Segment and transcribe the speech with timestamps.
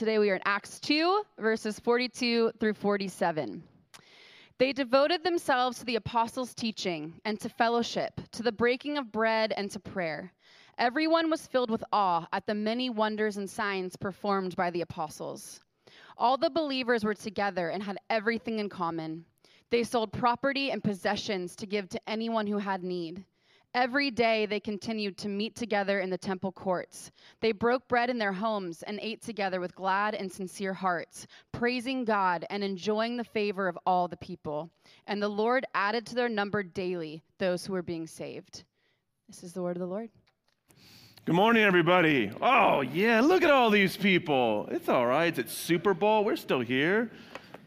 [0.00, 3.62] today we are in Acts 2, verses 42 through 47.
[4.56, 9.52] They devoted themselves to the apostles' teaching and to fellowship, to the breaking of bread
[9.58, 10.32] and to prayer.
[10.78, 15.60] Everyone was filled with awe at the many wonders and signs performed by the apostles.
[16.16, 19.26] All the believers were together and had everything in common.
[19.68, 23.22] They sold property and possessions to give to anyone who had need.
[23.72, 27.12] Every day they continued to meet together in the temple courts.
[27.40, 32.04] They broke bread in their homes and ate together with glad and sincere hearts, praising
[32.04, 34.70] God and enjoying the favor of all the people.
[35.06, 38.64] And the Lord added to their number daily those who were being saved.
[39.28, 40.10] This is the word of the Lord.
[41.24, 42.32] Good morning, everybody.
[42.42, 44.66] Oh, yeah, look at all these people.
[44.72, 45.38] It's all right.
[45.38, 46.24] It's Super Bowl.
[46.24, 47.12] We're still here.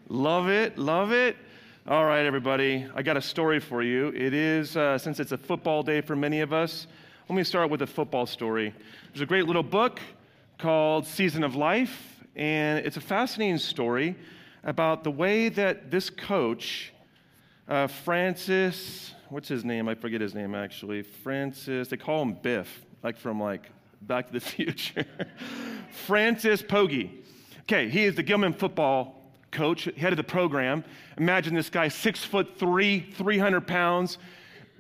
[0.10, 0.78] Love it.
[0.78, 1.38] Love it.
[1.86, 4.08] All right, everybody, I got a story for you.
[4.16, 6.88] It is, uh, since it's a football day for many of us,
[7.28, 8.74] let me start with a football story.
[9.12, 10.00] There's a great little book
[10.58, 14.16] called Season of Life, and it's a fascinating story
[14.64, 16.94] about the way that this coach,
[17.68, 19.90] uh, Francis, what's his name?
[19.90, 21.02] I forget his name actually.
[21.02, 23.70] Francis, they call him Biff, like from like
[24.04, 25.06] Back to the Future.
[26.06, 27.10] Francis Poggi.
[27.64, 29.23] Okay, he is the Gilman football
[29.54, 30.84] coach, head of the program.
[31.18, 34.18] Imagine this guy, six foot three, 300 pounds.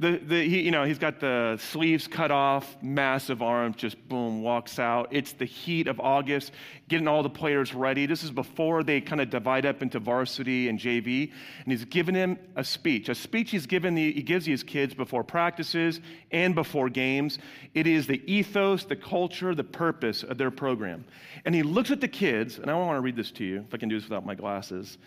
[0.04, 4.42] The, the, he, you know, he's got the sleeves cut off, massive arms, just boom,
[4.42, 5.08] walks out.
[5.12, 6.52] It's the heat of August,
[6.90, 8.06] getting all the players ready.
[8.06, 11.32] This is before they kind of divide up into varsity and JV.
[11.64, 14.94] And he's giving him a speech, a speech he's given the, he gives his kids
[14.94, 16.02] before practices
[16.32, 17.40] and before games.
[17.74, 21.06] It is the ethos, the culture, the purpose of their program.
[21.46, 23.74] And he looks at the kids, and I want to read this to you, if
[23.74, 24.98] I can do this without my glasses.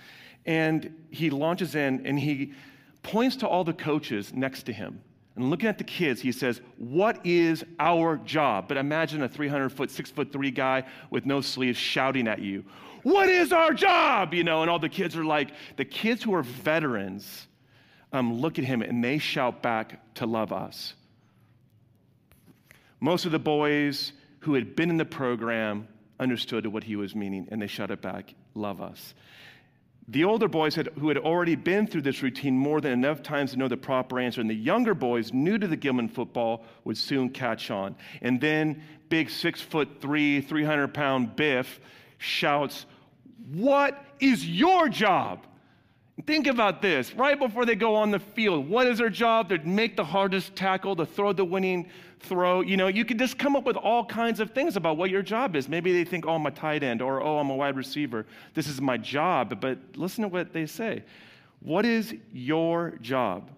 [0.47, 2.55] And he launches in and he
[3.03, 5.01] points to all the coaches next to him.
[5.37, 8.69] And looking at the kids, he says, What is our job?
[8.69, 12.65] But imagine a 300 foot, six foot three guy with no sleeves shouting at you,
[13.03, 14.33] What is our job?
[14.33, 17.47] You know, and all the kids are like, the kids who are veterans
[18.13, 20.95] um, look at him and they shout back to love us.
[23.01, 25.87] Most of the boys who had been in the program
[26.19, 29.15] understood what he was meaning and they shouted back, Love us.
[30.09, 33.53] The older boys had, who had already been through this routine more than enough times
[33.53, 36.97] to know the proper answer, and the younger boys, new to the Gilman football, would
[36.97, 37.97] soon catch on.
[38.23, 41.81] And then big six foot three, 300 pound Biff
[42.19, 42.87] shouts,
[43.53, 45.45] What is your job?
[46.25, 48.69] Think about this right before they go on the field.
[48.69, 49.51] What is their job?
[49.51, 51.91] To make the hardest tackle, to throw the winning
[52.21, 52.63] throw.
[52.63, 55.21] You know, you could just come up with all kinds of things about what your
[55.23, 55.69] job is.
[55.69, 58.27] Maybe they think, oh, I'm a tight end, or oh, I'm a wide receiver.
[58.55, 59.61] This is my job.
[59.61, 61.05] But listen to what they say.
[61.61, 63.51] What is your job?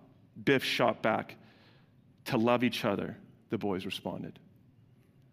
[0.45, 1.37] Biff shot back.
[2.27, 3.17] To love each other,
[3.51, 4.39] the boys responded.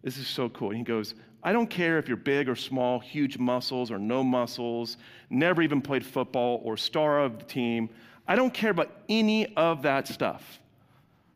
[0.01, 0.69] This is so cool.
[0.69, 4.23] And he goes, I don't care if you're big or small, huge muscles or no
[4.23, 4.97] muscles,
[5.29, 7.87] never even played football or star of the team.
[8.27, 10.59] I don't care about any of that stuff,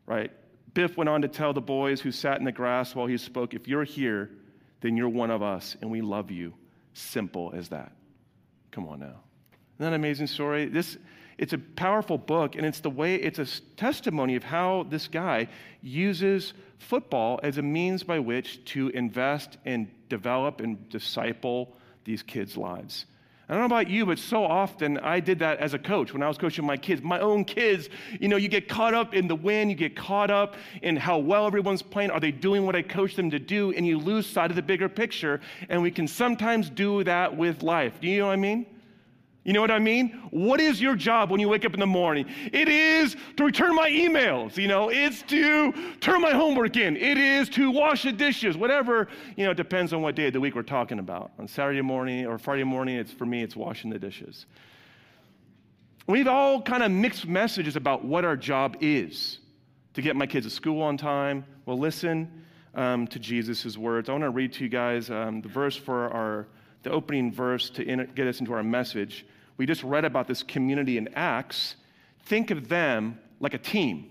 [0.06, 0.32] right?
[0.74, 3.54] Biff went on to tell the boys who sat in the grass while he spoke,
[3.54, 4.32] if you're here,
[4.80, 6.54] then you're one of us and we love you.
[6.92, 7.92] Simple as that.
[8.72, 9.06] Come on now.
[9.06, 10.66] Isn't that an amazing story?
[10.66, 10.98] This,
[11.38, 13.46] it's a powerful book, and it's the way, it's a
[13.76, 15.46] testimony of how this guy
[15.82, 22.58] uses football as a means by which to invest and develop and disciple these kids'
[22.58, 23.06] lives.
[23.50, 26.22] I don't know about you, but so often I did that as a coach when
[26.22, 27.02] I was coaching my kids.
[27.02, 27.88] My own kids,
[28.20, 31.18] you know, you get caught up in the win, you get caught up in how
[31.18, 32.12] well everyone's playing.
[32.12, 33.72] Are they doing what I coached them to do?
[33.72, 35.40] And you lose sight of the bigger picture.
[35.68, 38.00] And we can sometimes do that with life.
[38.00, 38.66] Do you know what I mean?
[39.50, 40.10] You know what I mean?
[40.30, 42.24] What is your job when you wake up in the morning?
[42.52, 47.18] It is to return my emails, you know, it's to turn my homework in, it
[47.18, 50.40] is to wash the dishes, whatever, you know, it depends on what day of the
[50.40, 51.32] week we're talking about.
[51.40, 54.46] On Saturday morning or Friday morning, it's for me, it's washing the dishes.
[56.06, 59.40] We've all kind of mixed messages about what our job is.
[59.94, 61.44] To get my kids to school on time.
[61.66, 62.44] Well, listen
[62.76, 64.08] um, to Jesus' words.
[64.08, 66.46] I want to read to you guys um, the verse for our
[66.82, 69.26] the opening verse to in, get us into our message.
[69.60, 71.76] We just read about this community in Acts.
[72.22, 74.10] Think of them like a team.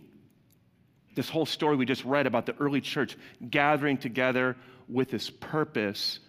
[1.15, 3.17] This whole story we just read about the early church
[3.49, 4.55] gathering together
[4.87, 6.19] with this purpose.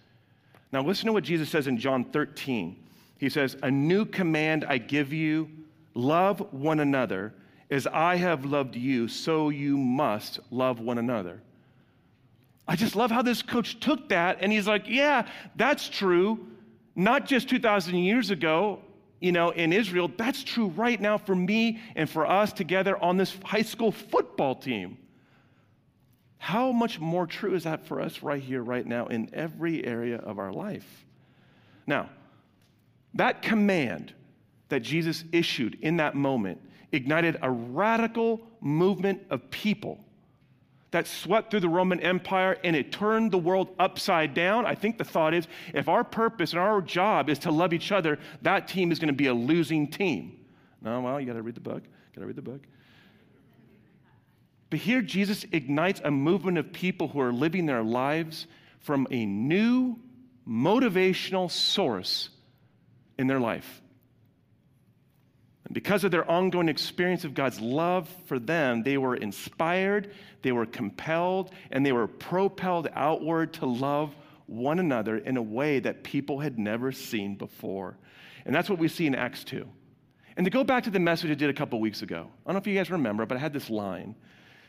[0.73, 2.83] Now, listen to what Jesus says in John 13.
[3.19, 5.51] He says, A new command I give you
[5.93, 7.35] love one another.
[7.71, 11.43] As I have loved you, so you must love one another.
[12.67, 16.47] I just love how this coach took that and he's like, yeah, that's true.
[16.97, 18.81] Not just 2,000 years ago,
[19.21, 23.19] you know, in Israel, that's true right now for me and for us together on
[23.19, 24.97] this high school football team.
[26.39, 30.17] How much more true is that for us right here, right now, in every area
[30.17, 31.05] of our life?
[31.87, 32.09] Now,
[33.15, 34.15] that command
[34.71, 36.61] that Jesus issued in that moment
[36.93, 40.03] ignited a radical movement of people
[40.91, 44.67] that swept through the Roman Empire and it turned the world upside down.
[44.67, 47.93] I think the thought is if our purpose and our job is to love each
[47.93, 50.39] other, that team is going to be a losing team.
[50.83, 51.83] No, well, you got to read the book.
[52.15, 52.63] Got to read the book.
[54.71, 58.47] But here, Jesus ignites a movement of people who are living their lives
[58.79, 59.99] from a new
[60.49, 62.31] motivational source
[63.19, 63.83] in their life.
[65.71, 70.13] And because of their ongoing experience of God's love for them, they were inspired,
[70.43, 74.13] they were compelled, and they were propelled outward to love
[74.47, 77.97] one another in a way that people had never seen before.
[78.45, 79.65] And that's what we see in Acts 2.
[80.37, 82.55] And to go back to the message I did a couple weeks ago, I don't
[82.55, 84.17] know if you guys remember, but I had this line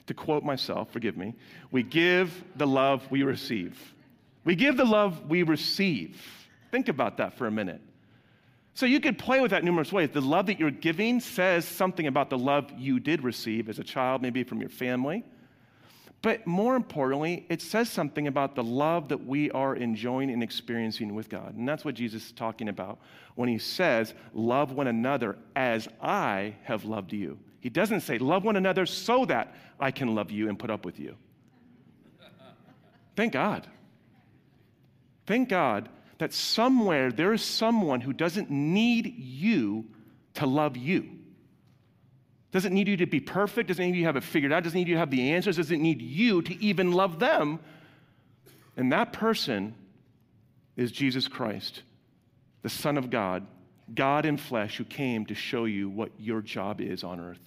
[0.05, 1.33] to quote myself, forgive me.
[1.71, 3.75] We give the love we receive.
[4.43, 6.21] We give the love we receive.
[6.69, 7.81] Think about that for a minute.
[8.73, 10.09] So you could play with that numerous ways.
[10.11, 13.83] The love that you're giving says something about the love you did receive as a
[13.83, 15.23] child, maybe from your family.
[16.21, 21.15] But more importantly, it says something about the love that we are enjoying and experiencing
[21.15, 21.55] with God.
[21.55, 22.99] And that's what Jesus is talking about
[23.35, 27.39] when he says, Love one another as I have loved you.
[27.59, 30.85] He doesn't say, Love one another so that I can love you and put up
[30.85, 31.15] with you.
[33.15, 33.67] Thank God.
[35.25, 35.89] Thank God
[36.21, 39.85] that somewhere there is someone who doesn't need you
[40.35, 41.09] to love you.
[42.51, 44.77] Doesn't need you to be perfect, doesn't need you to have it figured out, doesn't
[44.77, 47.59] need you to have the answers, doesn't need you to even love them.
[48.77, 49.73] And that person
[50.77, 51.81] is Jesus Christ,
[52.61, 53.47] the Son of God,
[53.95, 57.41] God in flesh, who came to show you what your job is on earth.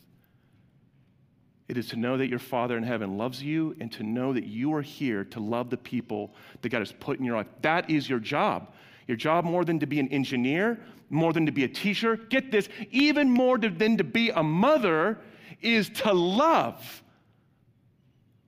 [1.68, 4.44] It is to know that your Father in heaven loves you and to know that
[4.44, 7.46] you are here to love the people that God has put in your life.
[7.62, 8.72] That is your job.
[9.06, 10.78] Your job more than to be an engineer,
[11.10, 12.16] more than to be a teacher.
[12.16, 15.18] Get this, even more than to be a mother
[15.60, 17.02] is to love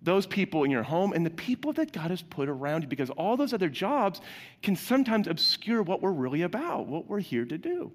[0.02, 3.10] those people in your home and the people that God has put around you because
[3.10, 4.20] all those other jobs
[4.62, 7.90] can sometimes obscure what we're really about, what we're here to do.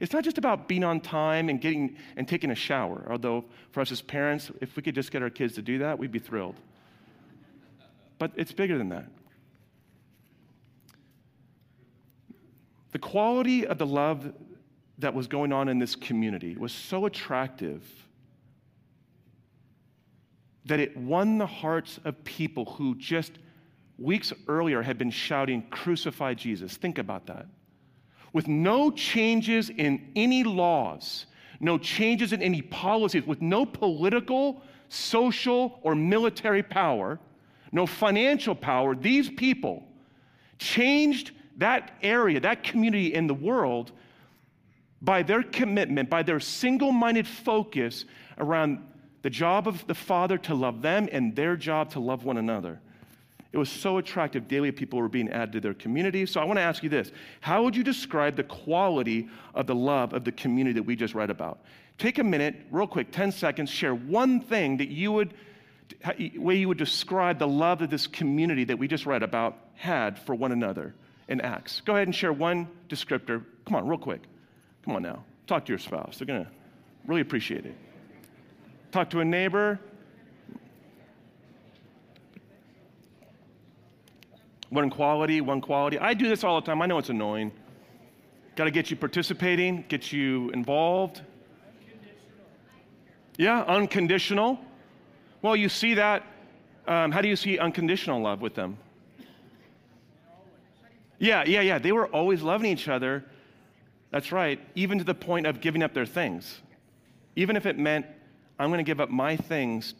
[0.00, 3.80] It's not just about being on time and getting and taking a shower, although for
[3.80, 6.18] us as parents, if we could just get our kids to do that, we'd be
[6.18, 6.56] thrilled.
[8.18, 9.06] But it's bigger than that.
[12.92, 14.32] The quality of the love
[14.98, 17.82] that was going on in this community was so attractive
[20.66, 23.32] that it won the hearts of people who just
[23.98, 26.76] weeks earlier had been shouting, Crucify Jesus.
[26.76, 27.46] Think about that
[28.34, 31.24] with no changes in any laws,
[31.60, 34.60] no changes in any policies, with no political,
[34.90, 37.18] social, or military power,
[37.72, 39.86] no financial power, these people
[40.58, 43.92] changed that area, that community in the world
[45.00, 48.04] by their commitment, by their single minded focus
[48.38, 48.84] around
[49.22, 52.80] the job of the Father to love them and their job to love one another.
[53.54, 54.48] It was so attractive.
[54.48, 56.26] Daily people were being added to their community.
[56.26, 59.76] So I want to ask you this How would you describe the quality of the
[59.76, 61.60] love of the community that we just read about?
[61.96, 65.34] Take a minute, real quick, 10 seconds, share one thing that you would,
[66.36, 70.18] way you would describe the love that this community that we just read about had
[70.18, 70.92] for one another
[71.28, 71.80] in Acts.
[71.82, 73.44] Go ahead and share one descriptor.
[73.66, 74.22] Come on, real quick.
[74.84, 75.22] Come on now.
[75.46, 76.18] Talk to your spouse.
[76.18, 76.50] They're going to
[77.06, 77.76] really appreciate it.
[78.90, 79.78] Talk to a neighbor.
[84.70, 85.98] One quality, one quality.
[85.98, 86.82] I do this all the time.
[86.82, 87.52] I know it's annoying.
[88.56, 91.22] Got to get you participating, get you involved.
[93.36, 94.58] Yeah, unconditional.
[95.42, 96.24] Well, you see that.
[96.86, 98.78] Um, how do you see unconditional love with them?
[101.18, 101.78] Yeah, yeah, yeah.
[101.78, 103.24] They were always loving each other.
[104.10, 104.60] That's right.
[104.74, 106.60] Even to the point of giving up their things.
[107.36, 108.06] Even if it meant,
[108.58, 109.94] I'm going to give up my things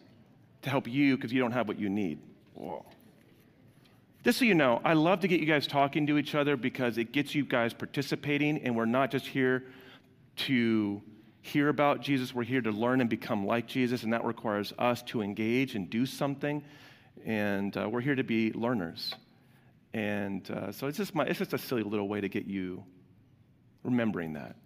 [0.62, 2.18] to help you because you don't have what you need.
[2.54, 2.84] Whoa.
[4.24, 6.96] Just so you know, I love to get you guys talking to each other because
[6.96, 9.64] it gets you guys participating, and we're not just here
[10.36, 11.02] to
[11.42, 15.02] hear about Jesus, we're here to learn and become like Jesus, and that requires us
[15.02, 16.64] to engage and do something.
[17.26, 19.14] And uh, we're here to be learners.
[19.92, 22.82] And uh, so it's just, my, it's just a silly little way to get you
[23.82, 24.56] remembering that.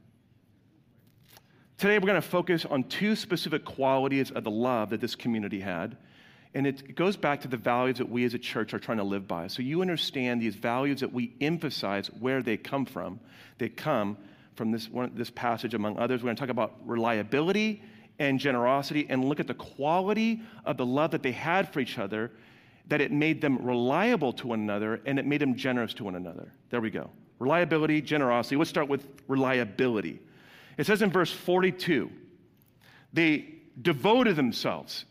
[1.78, 5.58] Today, we're going to focus on two specific qualities of the love that this community
[5.58, 5.96] had.
[6.58, 9.04] And it goes back to the values that we as a church are trying to
[9.04, 9.46] live by.
[9.46, 13.20] So you understand these values that we emphasize where they come from.
[13.58, 14.16] They come
[14.56, 16.20] from this, one, this passage, among others.
[16.20, 17.80] We're going to talk about reliability
[18.18, 21.96] and generosity and look at the quality of the love that they had for each
[21.96, 22.32] other,
[22.88, 26.16] that it made them reliable to one another and it made them generous to one
[26.16, 26.52] another.
[26.70, 27.08] There we go.
[27.38, 28.56] Reliability, generosity.
[28.56, 30.18] Let's start with reliability.
[30.76, 32.10] It says in verse 42
[33.12, 33.46] they
[33.80, 35.04] devoted themselves.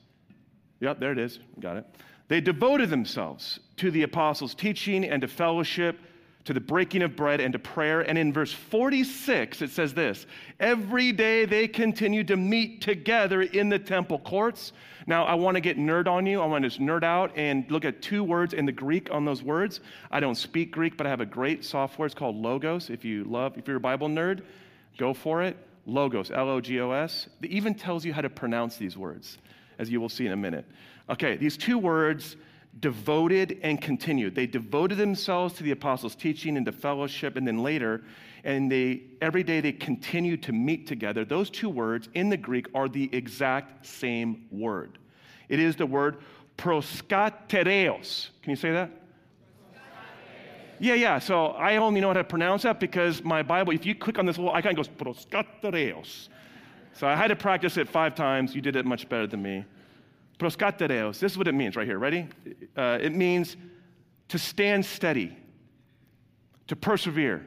[0.80, 1.40] Yep, there it is.
[1.60, 1.86] Got it.
[2.28, 5.98] They devoted themselves to the apostles' teaching and to fellowship,
[6.44, 8.02] to the breaking of bread and to prayer.
[8.02, 10.26] And in verse 46, it says this
[10.60, 14.74] Every day they continued to meet together in the temple courts.
[15.08, 16.42] Now, I want to get nerd on you.
[16.42, 19.24] I want to just nerd out and look at two words in the Greek on
[19.24, 19.80] those words.
[20.12, 22.06] I don't speak Greek, but I have a great software.
[22.06, 22.90] It's called Logos.
[22.90, 24.42] If you love, if you're a Bible nerd,
[24.98, 25.58] go for it.
[25.86, 27.30] Logos, L O G O S.
[27.42, 29.38] It even tells you how to pronounce these words,
[29.80, 30.66] as you will see in a minute.
[31.10, 32.36] Okay, these two words,
[32.80, 34.36] devoted and continued.
[34.36, 38.04] They devoted themselves to the apostles' teaching and to fellowship, and then later,
[38.44, 41.26] and they every day they continued to meet together.
[41.26, 45.00] Those two words in the Greek are the exact same word.
[45.50, 46.18] It is the word
[46.58, 48.30] proskatereos.
[48.42, 48.92] Can you say that?
[50.80, 51.18] Yeah, yeah.
[51.18, 54.28] So I only know how to pronounce that because my Bible, if you click on
[54.28, 56.30] this little icon, it goes proskatereos.
[56.98, 58.56] So I had to practice it five times.
[58.56, 59.64] You did it much better than me.
[60.40, 61.20] Proskatereos.
[61.20, 62.00] This is what it means right here.
[62.00, 62.28] Ready?
[62.76, 63.56] Uh, it means
[64.30, 65.38] to stand steady,
[66.68, 67.46] to persevere,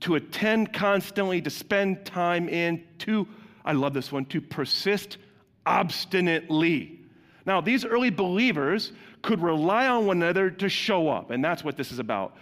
[0.00, 3.26] to attend constantly, to spend time in, to,
[3.64, 5.16] I love this one, to persist
[5.64, 7.00] obstinately.
[7.46, 11.78] Now, these early believers could rely on one another to show up, and that's what
[11.78, 12.36] this is about.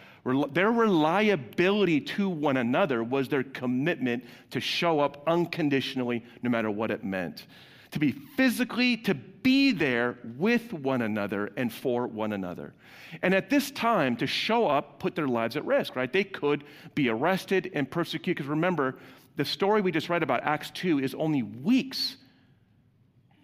[0.53, 6.91] Their reliability to one another was their commitment to show up unconditionally, no matter what
[6.91, 7.47] it meant.
[7.93, 12.75] To be physically, to be there with one another and for one another.
[13.23, 16.13] And at this time, to show up put their lives at risk, right?
[16.13, 18.37] They could be arrested and persecuted.
[18.37, 18.99] Because remember,
[19.37, 22.17] the story we just read about, Acts 2, is only weeks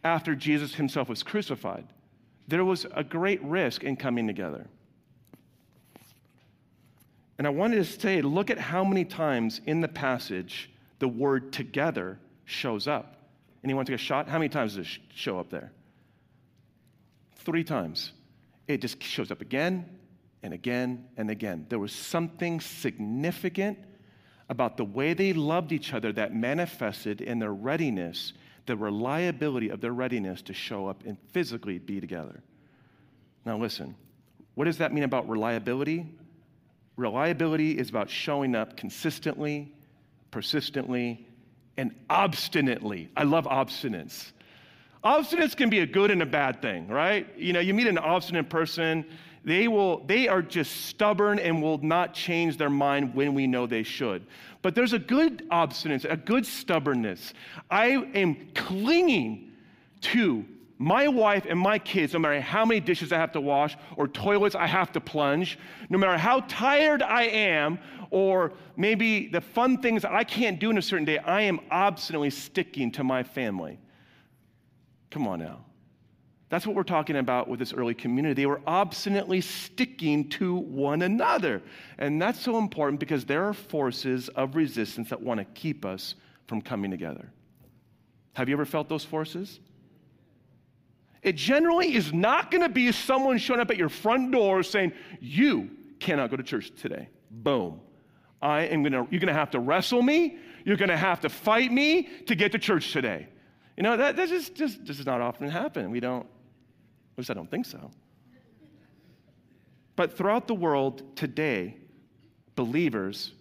[0.03, 1.87] after Jesus himself was crucified.
[2.47, 4.67] There was a great risk in coming together.
[7.39, 11.53] And I wanted to say, look at how many times in the passage the word
[11.53, 13.17] together shows up.
[13.65, 14.29] Anyone take a shot?
[14.29, 15.73] How many times does it show up there?
[17.37, 18.13] Three times.
[18.69, 19.87] It just shows up again
[20.43, 21.67] and again and again.
[21.69, 23.79] There was something significant
[24.49, 28.35] about the way they loved each other that manifested in their readiness
[28.67, 32.43] the reliability of their readiness to show up and physically be together.
[33.45, 33.95] Now, listen,
[34.55, 36.07] what does that mean about reliability?
[36.97, 39.73] Reliability is about showing up consistently,
[40.31, 41.27] persistently,
[41.77, 43.09] and obstinately.
[43.17, 44.33] I love obstinance.
[45.03, 47.27] Obstinance can be a good and a bad thing, right?
[47.37, 49.05] You know, you meet an obstinate person,
[49.45, 53.67] they will they are just stubborn and will not change their mind when we know
[53.67, 54.27] they should.
[54.63, 57.35] But there's a good obstinance, a good stubbornness.
[57.71, 59.53] I am clinging
[60.01, 60.47] to
[60.79, 64.09] my wife and my kids, no matter how many dishes I have to wash or
[64.09, 67.79] toilets I have to plunge, no matter how tired I am,
[68.11, 72.31] or maybe the fun things I can't do in a certain day, I am obstinately
[72.31, 73.79] sticking to my family.
[75.11, 75.65] Come on now.
[76.49, 78.35] That's what we're talking about with this early community.
[78.35, 81.63] They were obstinately sticking to one another.
[81.99, 86.15] And that's so important because there are forces of resistance that want to keep us
[86.47, 87.33] from coming together.
[88.35, 89.61] Have you ever felt those forces?
[91.25, 94.93] It generally is not going to be someone showing up at your front door saying,
[95.21, 97.09] You cannot go to church today.
[97.31, 97.81] Boom.
[98.43, 100.37] I am going to, you're going to have to wrestle me.
[100.67, 103.27] You're going to have to fight me to get to church today.
[103.77, 105.91] You know, that, that just, just, does not often happen.
[105.91, 107.91] We don't, at least I don't think so.
[109.97, 111.77] But throughout the world today,
[112.55, 113.33] believers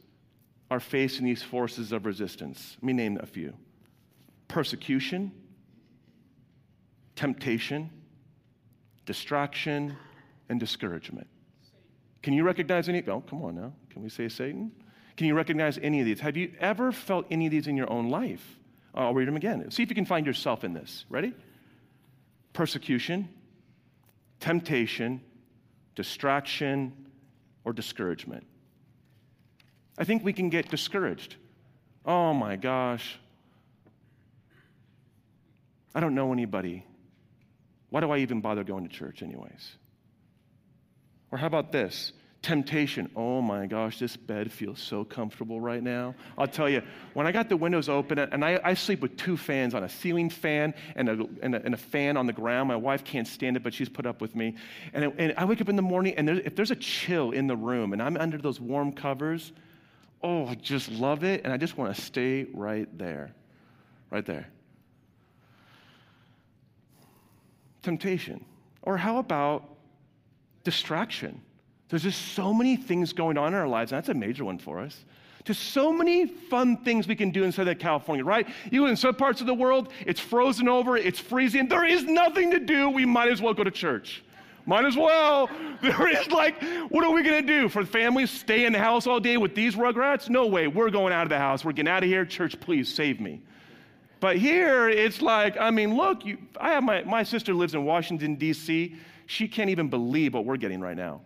[0.72, 2.78] are facing these forces of resistance.
[2.78, 3.54] Let me name a few
[4.48, 5.32] persecution,
[7.16, 7.90] temptation,
[9.06, 9.96] distraction,
[10.50, 11.28] and discouragement.
[12.22, 13.04] Can you recognize any?
[13.08, 13.74] Oh, come on now.
[13.90, 14.72] Can we say Satan?
[15.18, 16.20] Can you recognize any of these?
[16.22, 18.60] Have you ever felt any of these in your own life?
[18.96, 19.70] I'll read them again.
[19.72, 21.06] See if you can find yourself in this.
[21.10, 21.34] Ready?
[22.54, 23.30] Persecution,
[24.40, 25.22] temptation,
[25.96, 26.94] distraction,
[27.66, 28.46] or discouragement.
[29.98, 31.36] I think we can get discouraged.
[32.06, 33.20] Oh my gosh.
[35.96, 36.86] I don't know anybody.
[37.94, 39.78] Why do I even bother going to church, anyways?
[41.32, 42.12] Or how about this?
[42.42, 43.10] temptation.
[43.16, 46.14] Oh my gosh, this bed feels so comfortable right now.
[46.38, 46.82] I'll tell you,
[47.14, 49.90] when I got the windows open, and I, I sleep with two fans on a
[49.90, 52.68] ceiling fan and a, and a, and, a, fan on the ground.
[52.68, 54.56] My wife can't stand it, but she's put up with me.
[54.94, 57.48] And, and I wake up in the morning, and there, if there's a chill in
[57.48, 59.54] the room and I'm under those warm covers,
[60.22, 61.46] oh, I just love it.
[61.46, 63.32] And I just want to stay right there.
[64.12, 64.48] Right there.
[67.84, 68.44] Temptation.
[68.82, 69.70] Or how about
[70.64, 71.42] distraction?
[71.90, 74.58] There's just so many things going on in our lives, and that's a major one
[74.58, 75.06] for us.
[75.46, 78.48] Just so many fun things we can do in Southern California, right?
[78.72, 81.68] You in some parts of the world, it's frozen over, it's freezing.
[81.68, 82.90] There is nothing to do.
[82.90, 84.24] We might as well go to church.
[84.66, 85.50] Might as well.
[85.82, 87.68] There is like, what are we to do?
[87.68, 90.30] For the families, stay in the house all day with these rugrats?
[90.30, 90.68] No way.
[90.68, 91.66] We're going out of the house.
[91.66, 92.26] We're getting out of here.
[92.26, 93.42] Church, please save me.
[94.24, 97.84] But here, it's like, I mean, look, you, I have my, my sister lives in
[97.84, 98.96] Washington, D.C.
[99.26, 101.20] She can't even believe what we're getting right now.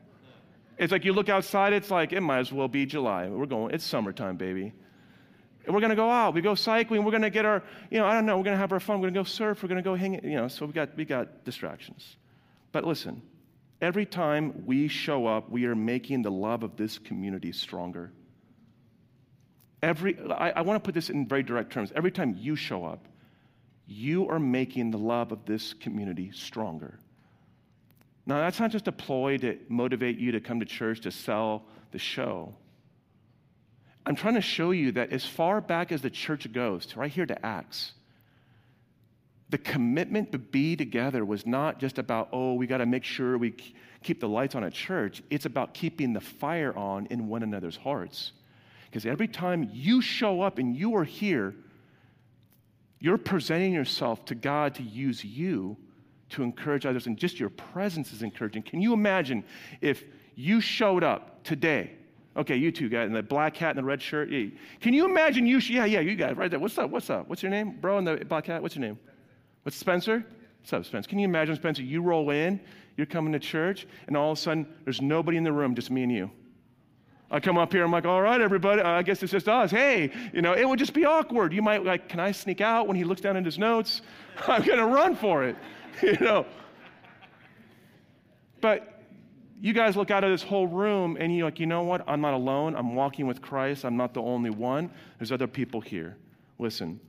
[0.79, 3.29] It's like you look outside, it's like, it might as well be July.
[3.29, 4.73] We're going, it's summertime, baby.
[5.67, 6.33] We're going to go out.
[6.33, 7.05] We go cycling.
[7.05, 7.61] We're going to get our,
[7.91, 8.95] you know, I don't know, we're going to have our fun.
[8.95, 9.61] We're going to go surf.
[9.61, 12.15] We're going to go hang, you know, so we got, we got distractions.
[12.71, 13.21] But listen,
[13.79, 18.11] every time we show up, we are making the love of this community stronger.
[19.81, 21.91] Every, I, I want to put this in very direct terms.
[21.95, 23.07] Every time you show up,
[23.85, 26.99] you are making the love of this community stronger.
[28.25, 31.63] Now, that's not just a ploy to motivate you to come to church to sell
[31.91, 32.53] the show.
[34.05, 37.11] I'm trying to show you that as far back as the church goes, to right
[37.11, 37.93] here to Acts,
[39.49, 43.37] the commitment to be together was not just about, oh, we got to make sure
[43.37, 43.53] we
[44.03, 45.23] keep the lights on at church.
[45.29, 48.33] It's about keeping the fire on in one another's hearts.
[48.97, 51.53] Because every time you show up and you are here,
[52.99, 55.77] you're presenting yourself to God to use you
[56.29, 58.63] to encourage others, and just your presence is encouraging.
[58.63, 59.43] Can you imagine
[59.81, 61.91] if you showed up today?
[62.35, 64.31] Okay, you two guys in the black hat and the red shirt.
[64.81, 65.59] Can you imagine you?
[65.59, 66.59] Yeah, yeah, you guys right there.
[66.59, 66.89] What's up?
[66.89, 67.29] What's up?
[67.29, 67.99] What's your name, bro?
[67.99, 68.63] In the black hat.
[68.63, 68.97] What's your name?
[69.61, 70.25] What's Spencer?
[70.61, 71.07] What's up, Spencer?
[71.07, 71.83] Can you imagine, Spencer?
[71.83, 72.59] You roll in,
[72.95, 75.91] you're coming to church, and all of a sudden there's nobody in the room, just
[75.91, 76.31] me and you.
[77.29, 79.69] I come up here, I'm like, all right, everybody, I guess it's just us.
[79.69, 81.51] Hey, you know, it would just be awkward.
[81.51, 84.01] You might like, can I sneak out when he looks down at his notes?
[84.47, 85.55] I'm gonna run for it.
[86.01, 86.45] you know.
[88.61, 89.03] But
[89.59, 92.03] you guys look out of this whole room and you're like, you know what?
[92.07, 92.75] I'm not alone.
[92.75, 93.85] I'm walking with Christ.
[93.85, 94.91] I'm not the only one.
[95.19, 96.15] There's other people here.
[96.59, 96.99] Listen,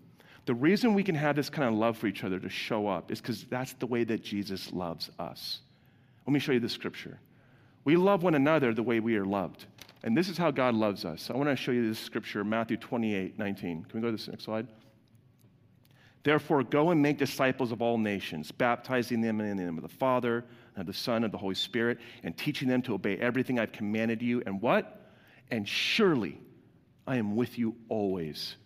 [0.46, 3.10] the reason we can have this kind of love for each other to show up
[3.10, 5.60] is because that's the way that Jesus loves us.
[6.26, 7.20] Let me show you the scripture.
[7.84, 9.66] We love one another the way we are loved.
[10.02, 11.30] And this is how God loves us.
[11.30, 13.84] I want to show you this scripture, Matthew 28 19.
[13.84, 14.68] Can we go to this next slide?
[16.22, 19.88] Therefore, go and make disciples of all nations, baptizing them in the name of the
[19.88, 20.44] Father,
[20.76, 24.20] and the Son, and the Holy Spirit, and teaching them to obey everything I've commanded
[24.20, 24.42] you.
[24.46, 25.12] And what?
[25.50, 26.38] And surely
[27.06, 28.56] I am with you always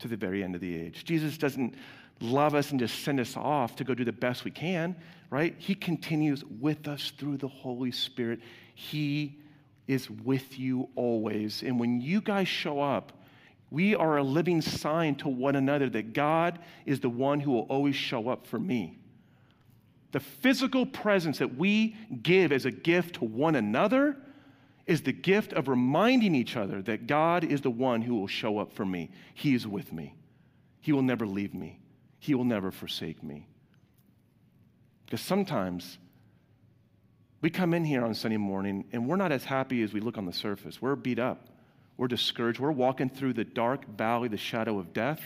[0.00, 1.04] to the very end of the age.
[1.04, 1.74] Jesus doesn't
[2.20, 4.96] love us and just send us off to go do the best we can,
[5.30, 5.54] right?
[5.58, 8.40] He continues with us through the Holy Spirit.
[8.74, 9.38] He
[9.88, 11.62] is with you always.
[11.62, 13.12] And when you guys show up,
[13.70, 17.66] we are a living sign to one another that God is the one who will
[17.68, 18.98] always show up for me.
[20.12, 24.16] The physical presence that we give as a gift to one another
[24.86, 28.58] is the gift of reminding each other that God is the one who will show
[28.58, 29.10] up for me.
[29.34, 30.14] He is with me.
[30.80, 31.78] He will never leave me.
[32.18, 33.46] He will never forsake me.
[35.04, 35.98] Because sometimes
[37.40, 40.18] we come in here on Sunday morning and we're not as happy as we look
[40.18, 40.82] on the surface.
[40.82, 41.48] We're beat up.
[41.96, 42.58] We're discouraged.
[42.58, 45.20] We're walking through the dark valley, the shadow of death.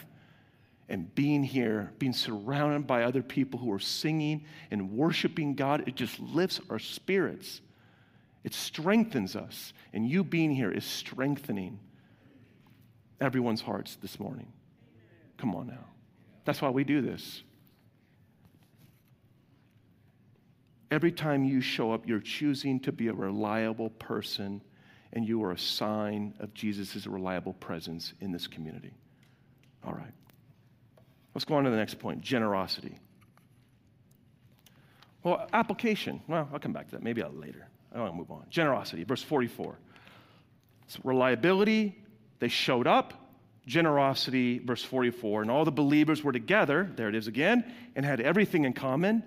[0.88, 5.94] And being here, being surrounded by other people who are singing and worshiping God, it
[5.94, 7.60] just lifts our spirits.
[8.44, 9.72] It strengthens us.
[9.92, 11.78] And you being here is strengthening
[13.20, 14.52] everyone's hearts this morning.
[15.38, 15.84] Come on now.
[16.44, 17.42] That's why we do this.
[20.92, 24.60] Every time you show up, you're choosing to be a reliable person
[25.14, 28.92] and you are a sign of Jesus' reliable presence in this community.
[29.86, 30.12] All right.
[31.34, 32.98] Let's go on to the next point generosity.
[35.22, 36.20] Well, application.
[36.28, 37.02] Well, I'll come back to that.
[37.02, 37.66] Maybe I'll later.
[37.94, 38.44] I want to move on.
[38.50, 39.78] Generosity, verse 44.
[40.88, 42.04] So reliability,
[42.38, 43.14] they showed up.
[43.64, 45.40] Generosity, verse 44.
[45.40, 49.22] And all the believers were together, there it is again, and had everything in common.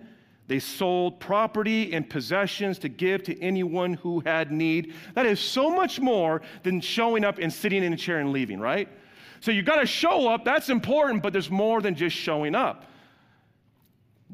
[0.47, 4.93] They sold property and possessions to give to anyone who had need.
[5.15, 8.59] That is so much more than showing up and sitting in a chair and leaving,
[8.59, 8.87] right?
[9.39, 12.85] So you got to show up, that's important, but there's more than just showing up.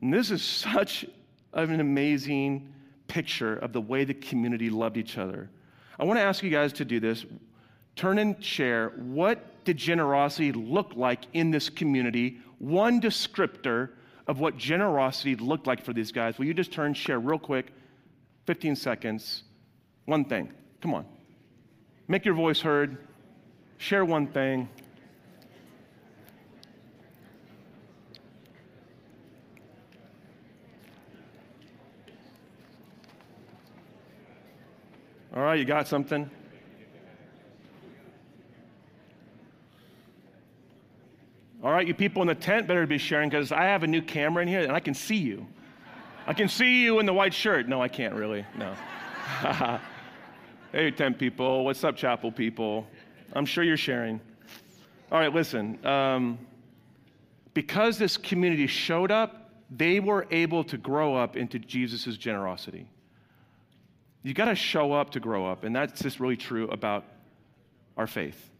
[0.01, 1.05] And this is such
[1.53, 2.73] an amazing
[3.07, 5.49] picture of the way the community loved each other.
[5.99, 7.25] I want to ask you guys to do this.
[7.95, 12.39] Turn and share what did generosity look like in this community?
[12.57, 13.89] One descriptor
[14.31, 16.37] of what generosity looked like for these guys.
[16.37, 17.73] Will you just turn, share real quick,
[18.45, 19.43] 15 seconds,
[20.05, 20.53] one thing?
[20.79, 21.05] Come on.
[22.07, 22.95] Make your voice heard.
[23.77, 24.69] Share one thing.
[35.35, 36.29] All right, you got something?
[41.63, 44.01] All right, you people in the tent better be sharing because I have a new
[44.01, 45.45] camera in here and I can see you.
[46.25, 47.67] I can see you in the white shirt.
[47.67, 48.45] No, I can't really.
[48.57, 48.73] No.
[50.71, 51.63] hey, tent people.
[51.63, 52.87] What's up, chapel people?
[53.33, 54.19] I'm sure you're sharing.
[55.11, 55.83] All right, listen.
[55.85, 56.39] Um,
[57.53, 62.87] because this community showed up, they were able to grow up into Jesus' generosity.
[64.23, 67.05] You got to show up to grow up, and that's just really true about
[67.97, 68.50] our faith.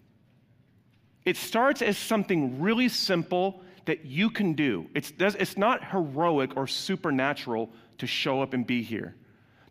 [1.25, 4.87] It starts as something really simple that you can do.
[4.93, 9.15] It's, it's not heroic or supernatural to show up and be here,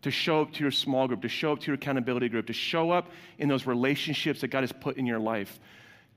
[0.01, 2.53] to show up to your small group, to show up to your accountability group, to
[2.53, 5.59] show up in those relationships that God has put in your life.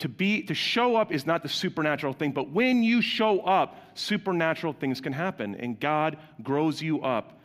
[0.01, 3.77] To be to show up is not the supernatural thing, but when you show up,
[3.95, 7.39] supernatural things can happen and God grows you up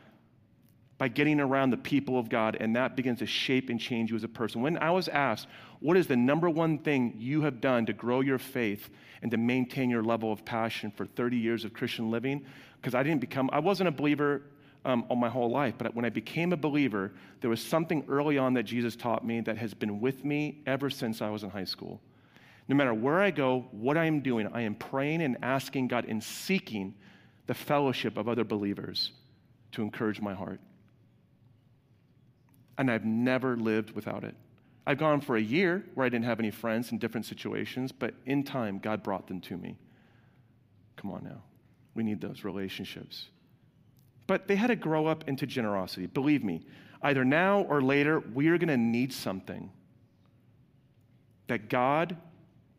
[0.97, 4.17] by getting around the people of God, and that begins to shape and change you
[4.17, 4.61] as a person.
[4.61, 5.47] When I was asked,
[5.79, 8.89] what is the number one thing you have done to grow your faith
[9.21, 12.45] and to maintain your level of passion for 30 years of Christian living?
[12.75, 14.43] Because I didn't become, I wasn't a believer
[14.85, 17.11] um, all my whole life, but when I became a believer,
[17.41, 20.89] there was something early on that Jesus taught me that has been with me ever
[20.89, 21.99] since I was in high school.
[22.67, 26.05] No matter where I go, what I am doing, I am praying and asking God
[26.05, 26.93] and seeking
[27.47, 29.11] the fellowship of other believers
[29.71, 30.61] to encourage my heart
[32.79, 34.33] and I've never lived without it.
[34.89, 38.15] I've gone for a year where I didn't have any friends in different situations, but
[38.25, 39.77] in time, God brought them to me.
[40.95, 41.43] Come on now.
[41.93, 43.27] We need those relationships.
[44.25, 46.07] But they had to grow up into generosity.
[46.07, 46.65] Believe me,
[47.03, 49.69] either now or later, we are going to need something
[51.45, 52.17] that God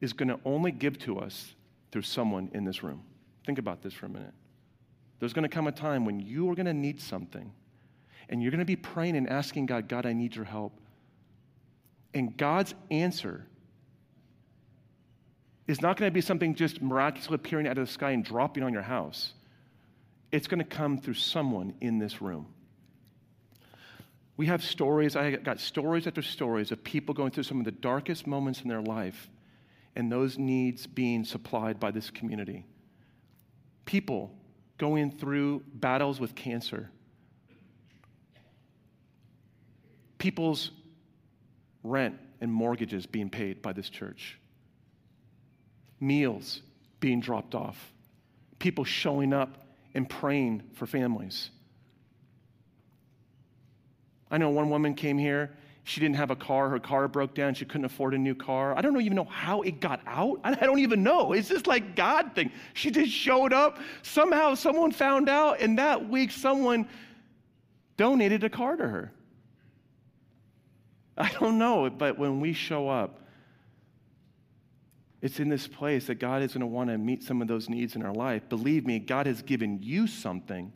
[0.01, 1.55] is going to only give to us
[1.93, 3.05] through someone in this room.
[3.47, 4.35] Think about this for a minute.
[5.21, 7.53] There's going to come a time when you are going to need something
[8.29, 10.73] and you're going to be praying and asking God, God, I need your help.
[12.15, 13.47] And God's answer
[15.67, 18.63] is not going to be something just miraculously appearing out of the sky and dropping
[18.63, 19.35] on your house.
[20.33, 22.47] It's going to come through someone in this room.
[24.37, 27.73] We have stories, I got stories after stories of people going through some of the
[27.73, 29.29] darkest moments in their life
[29.95, 32.65] and those needs being supplied by this community.
[33.85, 34.35] People
[34.79, 36.91] going through battles with cancer
[40.21, 40.71] people's
[41.83, 44.39] rent and mortgages being paid by this church,
[46.01, 46.63] meals
[47.01, 47.93] being dropped off,
[48.59, 49.65] people showing up
[49.95, 51.51] and praying for families.
[54.31, 55.51] I know one woman came here.
[55.83, 56.69] She didn't have a car.
[56.69, 57.55] Her car broke down.
[57.55, 58.77] She couldn't afford a new car.
[58.77, 60.39] I don't even know how it got out.
[60.45, 61.33] I don't even know.
[61.33, 62.53] It's just like God thing.
[62.75, 63.79] She just showed up.
[64.03, 66.87] Somehow someone found out, and that week someone
[67.97, 69.13] donated a car to her.
[71.17, 73.21] I don't know, but when we show up,
[75.23, 77.69] it's in this place that God is going to want to meet some of those
[77.69, 78.49] needs in our life.
[78.49, 80.73] Believe me, God has given you something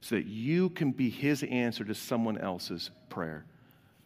[0.00, 3.44] so that you can be His answer to someone else's prayer.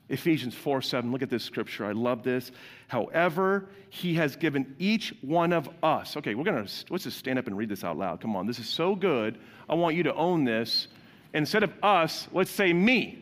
[0.09, 1.87] Ephesians 4 7, look at this scripture.
[1.87, 2.51] I love this.
[2.88, 6.16] However, He has given each one of us.
[6.18, 8.20] Okay, we're going to, let's just stand up and read this out loud.
[8.20, 9.38] Come on, this is so good.
[9.70, 10.88] I want you to own this.
[11.33, 13.21] Instead of us, let's say me.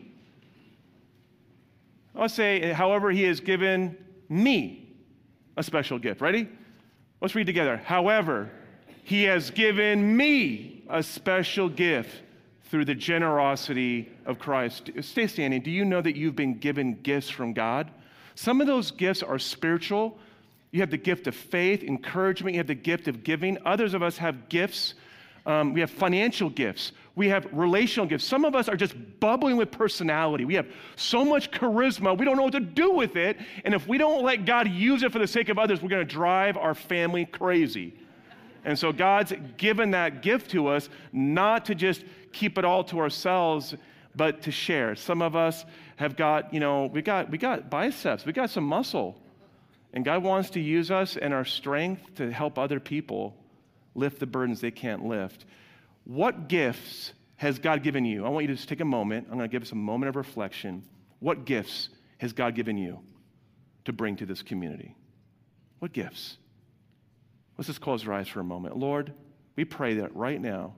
[2.21, 3.97] Let's say, however, he has given
[4.29, 4.93] me
[5.57, 6.21] a special gift.
[6.21, 6.47] Ready?
[7.19, 7.77] Let's read together.
[7.77, 8.51] However,
[9.03, 12.21] he has given me a special gift
[12.65, 14.91] through the generosity of Christ.
[15.01, 15.63] Stay standing.
[15.63, 17.89] Do you know that you've been given gifts from God?
[18.35, 20.19] Some of those gifts are spiritual.
[20.69, 23.57] You have the gift of faith, encouragement, you have the gift of giving.
[23.65, 24.93] Others of us have gifts
[25.45, 26.91] um, we have financial gifts.
[27.15, 28.23] We have relational gifts.
[28.23, 30.45] Some of us are just bubbling with personality.
[30.45, 33.37] We have so much charisma, we don't know what to do with it.
[33.65, 36.07] And if we don't let God use it for the sake of others, we're going
[36.07, 37.93] to drive our family crazy.
[38.63, 42.99] And so God's given that gift to us not to just keep it all to
[42.99, 43.75] ourselves,
[44.15, 44.95] but to share.
[44.95, 45.65] Some of us
[45.97, 49.17] have got, you know, we got we got biceps, we got some muscle.
[49.93, 53.35] And God wants to use us and our strength to help other people
[53.93, 55.45] lift the burdens they can't lift.
[56.03, 58.25] What gifts has God given you?
[58.25, 59.27] I want you to just take a moment.
[59.29, 60.83] I'm going to give us a moment of reflection.
[61.19, 62.99] What gifts has God given you
[63.85, 64.95] to bring to this community?
[65.79, 66.37] What gifts?
[67.57, 68.77] Let's just close our eyes for a moment.
[68.77, 69.13] Lord,
[69.55, 70.75] we pray that right now,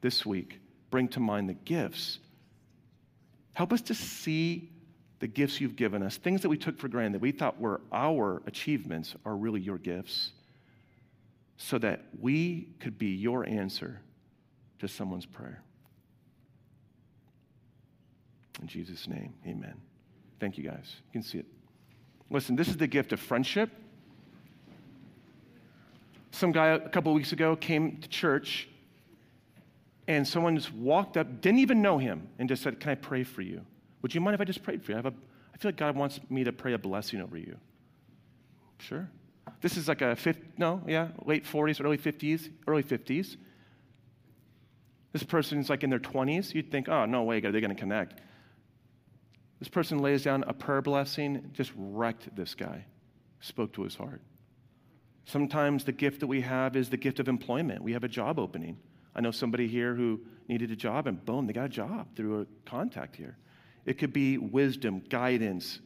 [0.00, 0.60] this week,
[0.90, 2.18] bring to mind the gifts.
[3.54, 4.70] Help us to see
[5.20, 7.80] the gifts you've given us, things that we took for granted, that we thought were
[7.92, 10.32] our achievements, are really your gifts
[11.56, 14.00] so that we could be your answer
[14.86, 15.62] to someone's prayer.
[18.60, 19.74] In Jesus' name, amen.
[20.38, 20.96] Thank you guys.
[21.08, 21.46] You can see it.
[22.30, 23.70] Listen, this is the gift of friendship.
[26.30, 28.68] Some guy a couple weeks ago came to church
[30.06, 33.24] and someone just walked up, didn't even know him, and just said, Can I pray
[33.24, 33.62] for you?
[34.02, 34.96] Would you mind if I just prayed for you?
[34.96, 35.14] I, have a,
[35.54, 37.56] I feel like God wants me to pray a blessing over you.
[38.78, 39.08] Sure.
[39.60, 43.36] This is like a fifth, no, yeah, late 40s, early 50s, early 50s.
[45.14, 46.52] This person's like in their 20s.
[46.52, 48.20] You'd think, oh, no way, they're going to connect.
[49.60, 52.84] This person lays down a prayer blessing, just wrecked this guy,
[53.38, 54.20] spoke to his heart.
[55.26, 57.80] Sometimes the gift that we have is the gift of employment.
[57.84, 58.76] We have a job opening.
[59.14, 62.40] I know somebody here who needed a job, and boom, they got a job through
[62.40, 63.36] a contact here.
[63.86, 65.78] It could be wisdom, guidance,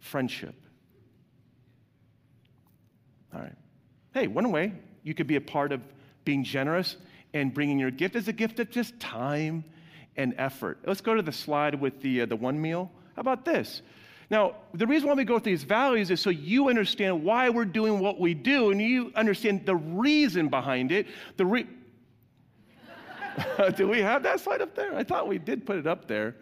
[0.00, 0.54] friendship.
[3.34, 3.56] All right.
[4.12, 5.80] Hey, one way you could be a part of
[6.26, 6.98] being generous
[7.34, 9.64] and bringing your gift is a gift of just time
[10.16, 10.78] and effort.
[10.86, 12.90] Let's go to the slide with the, uh, the one meal.
[13.16, 13.82] How about this?
[14.30, 17.64] Now, the reason why we go through these values is so you understand why we're
[17.64, 21.08] doing what we do and you understand the reason behind it.
[21.36, 21.66] The re-
[23.76, 24.94] do we have that slide up there?
[24.94, 26.36] I thought we did put it up there.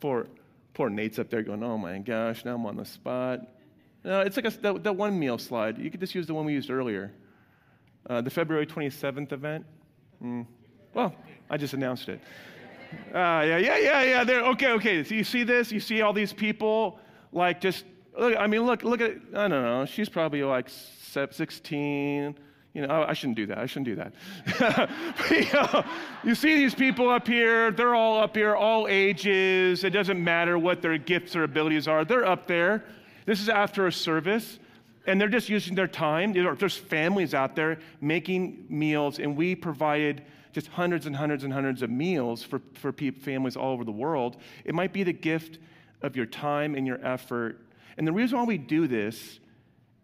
[0.00, 0.28] Poor,
[0.72, 3.40] poor Nate's up there going, oh my gosh, now I'm on the spot.
[4.02, 5.78] No, it's like a, the, the one meal slide.
[5.78, 7.12] You could just use the one we used earlier.
[8.08, 9.66] Uh, the February 27th event.
[10.22, 10.46] Mm.
[10.94, 11.14] Well,
[11.50, 12.20] I just announced it.
[13.08, 14.24] Uh, yeah, yeah, yeah, yeah.
[14.24, 14.44] There.
[14.44, 15.04] Okay, okay.
[15.04, 15.72] So you see this?
[15.72, 16.98] You see all these people,
[17.32, 17.84] like just.
[18.18, 19.12] Look, I mean, look, look at.
[19.34, 19.84] I don't know.
[19.84, 22.38] She's probably like 16.
[22.76, 23.56] You know, I shouldn't do that.
[23.56, 24.90] I shouldn't do that.
[25.30, 25.84] you, know,
[26.22, 29.82] you see these people up here, they're all up here, all ages.
[29.82, 32.84] It doesn't matter what their gifts or abilities are, they're up there.
[33.24, 34.58] This is after a service,
[35.06, 36.32] and they're just using their time.
[36.32, 41.82] There's families out there making meals, and we provided just hundreds and hundreds and hundreds
[41.82, 44.36] of meals for, for families all over the world.
[44.64, 45.58] It might be the gift
[46.02, 47.60] of your time and your effort.
[47.96, 49.38] And the reason why we do this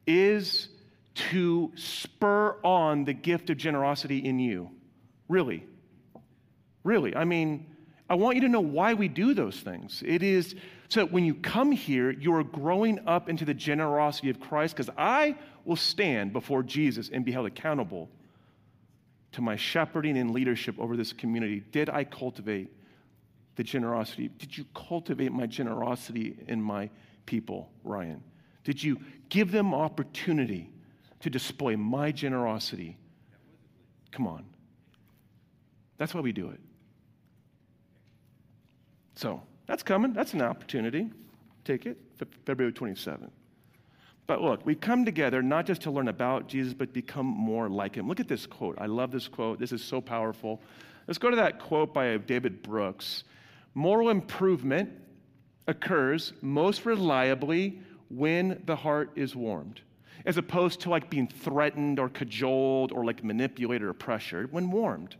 [0.06, 0.68] is
[1.14, 4.70] to spur on the gift of generosity in you.
[5.28, 5.64] Really.
[6.84, 7.14] Really.
[7.14, 7.66] I mean,
[8.08, 10.02] I want you to know why we do those things.
[10.04, 10.54] It is
[10.92, 14.76] so that when you come here, you are growing up into the generosity of Christ,
[14.76, 18.10] because I will stand before Jesus and be held accountable
[19.32, 21.62] to my shepherding and leadership over this community.
[21.72, 22.68] Did I cultivate
[23.56, 24.28] the generosity?
[24.36, 26.90] Did you cultivate my generosity in my
[27.24, 28.22] people, Ryan?
[28.62, 29.00] Did you
[29.30, 30.68] give them opportunity
[31.20, 32.98] to display my generosity.
[34.10, 34.44] Come on.
[35.96, 36.60] That's why we do it.
[39.14, 40.12] So that's coming.
[40.12, 41.10] That's an opportunity.
[41.64, 41.98] Take it.
[42.44, 43.30] February 27th.
[44.26, 47.96] But look, we come together not just to learn about Jesus, but become more like
[47.96, 48.08] him.
[48.08, 48.76] Look at this quote.
[48.78, 49.58] I love this quote.
[49.58, 50.60] This is so powerful.
[51.06, 53.24] Let's go to that quote by David Brooks.
[53.74, 54.90] Moral improvement
[55.66, 59.80] occurs most reliably when the heart is warmed
[60.24, 65.16] as opposed to like being threatened or cajoled or like manipulated or pressured when warmed.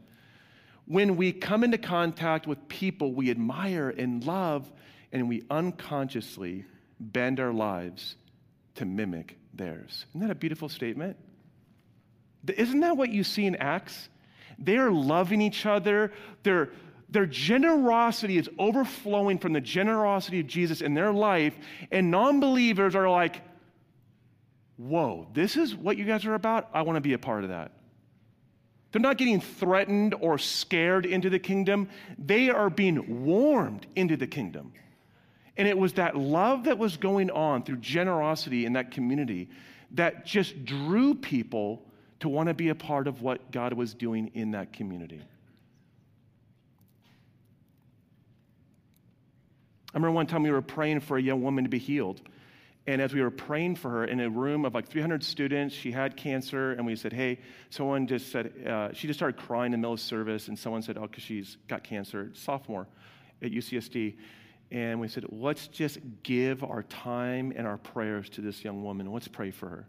[0.86, 4.70] When we come into contact with people we admire and love,
[5.12, 6.64] and we unconsciously
[6.98, 8.16] bend our lives
[8.76, 10.06] to mimic theirs.
[10.10, 11.16] Isn't that a beautiful statement?
[12.56, 14.08] Isn't that what you see in Acts?
[14.58, 16.12] They're loving each other.
[16.42, 16.70] Their,
[17.08, 21.54] their generosity is overflowing from the generosity of Jesus in their life,
[21.90, 23.42] and non believers are like,
[24.76, 26.70] whoa, this is what you guys are about?
[26.72, 27.72] I want to be a part of that.
[28.92, 34.26] They're not getting threatened or scared into the kingdom, they are being warmed into the
[34.26, 34.72] kingdom.
[35.56, 39.48] And it was that love that was going on through generosity in that community
[39.92, 41.82] that just drew people
[42.20, 45.20] to want to be a part of what God was doing in that community.
[49.92, 52.22] I remember one time we were praying for a young woman to be healed.
[52.86, 55.92] And as we were praying for her in a room of like 300 students, she
[55.92, 57.38] had cancer, and we said, Hey,
[57.70, 60.82] someone just said, uh, she just started crying in the middle of service, and someone
[60.82, 62.88] said, Oh, because she's got cancer, sophomore
[63.40, 64.16] at UCSD.
[64.72, 69.12] And we said, Let's just give our time and our prayers to this young woman.
[69.12, 69.86] Let's pray for her.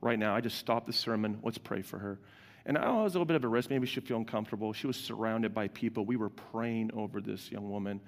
[0.00, 1.40] Right now, I just stopped the sermon.
[1.42, 2.20] Let's pray for her.
[2.66, 3.68] And I was a little bit of a risk.
[3.68, 4.72] Maybe she'd feel uncomfortable.
[4.72, 6.04] She was surrounded by people.
[6.04, 8.00] We were praying over this young woman,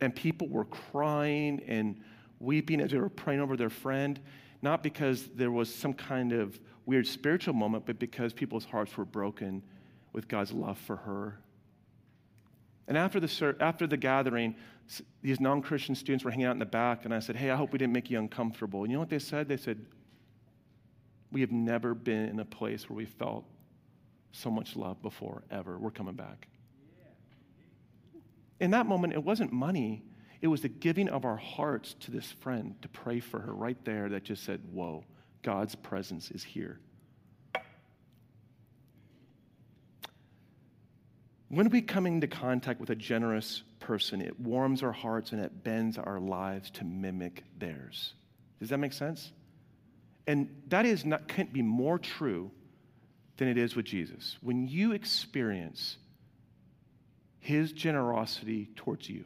[0.00, 2.00] and people were crying and
[2.44, 4.20] weeping as they were praying over their friend,
[4.62, 9.04] not because there was some kind of weird spiritual moment, but because people's hearts were
[9.04, 9.62] broken
[10.12, 11.38] with God's love for her.
[12.86, 14.54] And after the, after the gathering,
[15.22, 17.56] these non Christian students were hanging out in the back, and I said, Hey, I
[17.56, 18.82] hope we didn't make you uncomfortable.
[18.82, 19.48] And you know what they said?
[19.48, 19.84] They said,
[21.32, 23.44] We have never been in a place where we felt
[24.32, 25.78] so much love before, ever.
[25.78, 26.48] We're coming back.
[28.60, 30.02] In that moment, it wasn't money,
[30.44, 33.82] It was the giving of our hearts to this friend to pray for her right
[33.86, 35.02] there that just said, Whoa,
[35.42, 36.78] God's presence is here.
[41.48, 45.64] When we come into contact with a generous person, it warms our hearts and it
[45.64, 48.12] bends our lives to mimic theirs.
[48.60, 49.32] Does that make sense?
[50.26, 52.50] And that is not, can't be more true
[53.38, 54.36] than it is with Jesus.
[54.42, 55.96] When you experience
[57.38, 59.24] his generosity towards you,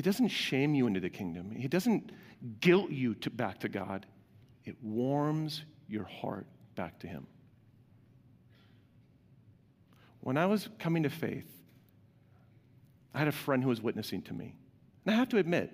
[0.00, 1.54] it doesn't shame you into the kingdom.
[1.54, 2.10] It doesn't
[2.60, 4.06] guilt you to, back to God.
[4.64, 7.26] It warms your heart back to him.
[10.20, 11.52] When I was coming to faith,
[13.12, 14.54] I had a friend who was witnessing to me.
[15.04, 15.70] And I have to admit,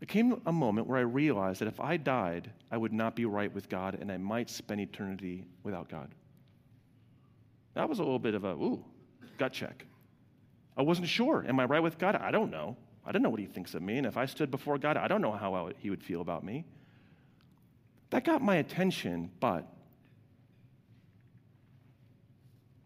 [0.00, 3.26] there came a moment where I realized that if I died, I would not be
[3.26, 6.14] right with God and I might spend eternity without God.
[7.74, 8.82] That was a little bit of a, ooh,
[9.36, 9.84] gut check.
[10.74, 11.44] I wasn't sure.
[11.46, 12.16] Am I right with God?
[12.16, 12.78] I don't know.
[13.08, 13.96] I don't know what he thinks of me.
[13.96, 16.66] And if I stood before God, I don't know how he would feel about me.
[18.10, 19.66] That got my attention, but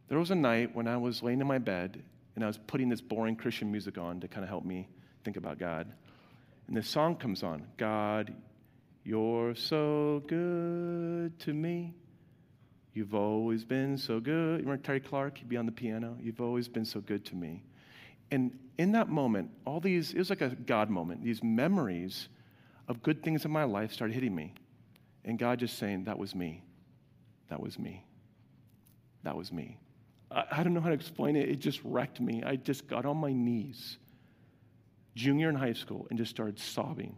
[0.09, 2.01] there was a night when I was laying in my bed
[2.37, 4.89] and I was putting this boring Christian music on to kind of help me
[5.25, 5.93] think about God.
[6.69, 8.33] And this song comes on God,
[9.05, 11.95] you're so good to me.
[12.95, 14.61] You've always been so good.
[14.61, 15.39] You remember Terry Clark?
[15.39, 16.17] He'd be on the piano.
[16.21, 17.65] You've always been so good to me.
[18.33, 21.23] And in that moment, all these, it was like a God moment.
[21.23, 22.29] These memories
[22.89, 24.55] of good things in my life started hitting me.
[25.25, 26.65] And God just saying, That was me.
[27.49, 28.05] That was me.
[29.23, 29.79] That was me.
[30.31, 31.49] I, I don't know how to explain it.
[31.51, 32.43] It just wrecked me.
[32.43, 33.99] I just got on my knees
[35.15, 37.15] junior in high school and just started sobbing.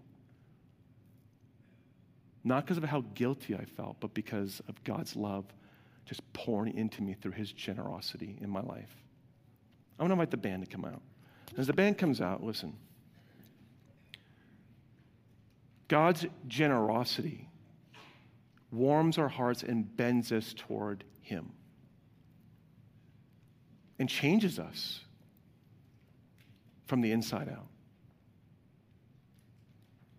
[2.43, 5.45] Not because of how guilty I felt, but because of God's love
[6.05, 9.04] just pouring into me through his generosity in my life.
[9.99, 11.01] I want to invite the band to come out.
[11.57, 12.75] As the band comes out, listen.
[15.89, 17.49] God's generosity
[18.73, 21.53] warms our hearts and bends us toward him
[23.99, 25.01] and changes us
[26.87, 27.67] from the inside out.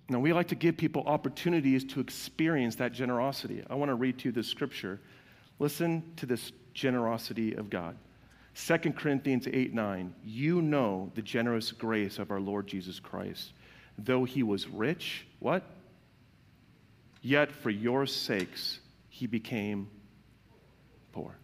[0.07, 3.63] Now, we like to give people opportunities to experience that generosity.
[3.69, 4.99] I want to read to you this scripture.
[5.57, 7.97] Listen to this generosity of God.
[8.55, 10.15] 2 Corinthians 8 9.
[10.23, 13.53] You know the generous grace of our Lord Jesus Christ.
[13.97, 15.63] Though he was rich, what?
[17.21, 19.89] Yet for your sakes he became
[21.11, 21.35] poor.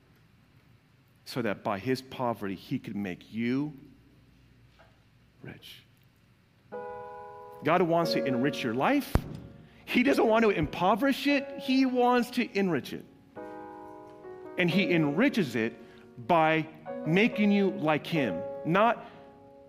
[1.25, 3.73] So that by his poverty he could make you
[5.43, 5.83] rich.
[7.63, 9.13] God wants to enrich your life.
[9.85, 13.05] He doesn't want to impoverish it, He wants to enrich it.
[14.57, 15.77] And He enriches it
[16.27, 16.67] by
[17.05, 19.05] making you like Him, not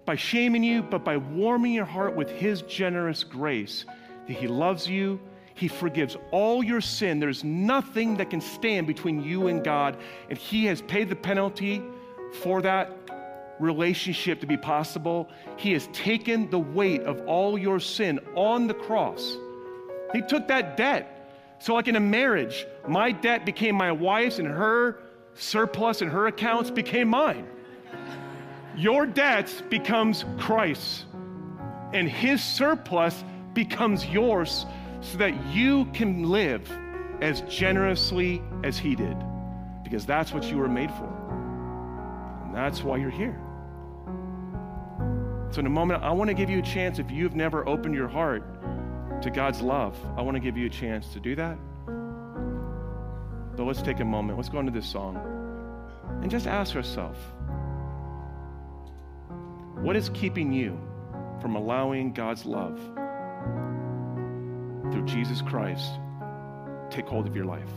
[0.04, 3.84] by shaming you, but by warming your heart with His generous grace
[4.26, 5.20] that He loves you.
[5.54, 7.20] He forgives all your sin.
[7.20, 9.96] There's nothing that can stand between you and God,
[10.28, 11.82] and He has paid the penalty
[12.40, 12.90] for that
[13.58, 18.74] relationship to be possible, He has taken the weight of all your sin on the
[18.74, 19.36] cross.
[20.12, 21.08] He took that debt.
[21.58, 24.98] So, like in a marriage, my debt became my wife's, and her
[25.34, 27.46] surplus and her accounts became mine.
[28.76, 31.04] Your debt becomes Christ's,
[31.92, 34.64] and His surplus becomes yours
[35.00, 36.70] so that you can live
[37.20, 39.16] as generously as He did,
[39.84, 41.08] because that's what you were made for.
[42.46, 43.38] And that's why you're here.
[45.50, 47.94] So, in a moment, I want to give you a chance if you've never opened
[47.94, 48.42] your heart
[49.20, 51.58] to God's love, I want to give you a chance to do that.
[53.56, 54.38] But let's take a moment.
[54.38, 55.16] Let's go into this song
[56.22, 57.16] and just ask yourself
[59.76, 60.78] what is keeping you
[61.40, 62.78] from allowing God's love
[64.92, 65.90] through Jesus Christ
[66.90, 67.68] take hold of your life?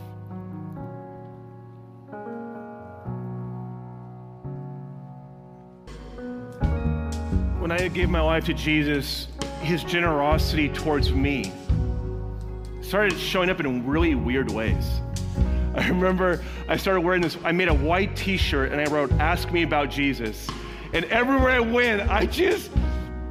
[7.68, 9.26] when I gave my life to Jesus,
[9.60, 11.52] his generosity towards me
[12.80, 15.00] started showing up in really weird ways.
[15.78, 19.12] I remember I started wearing this, I made a white t shirt and I wrote,
[19.12, 20.48] Ask me about Jesus.
[20.94, 22.70] And everywhere I went, I just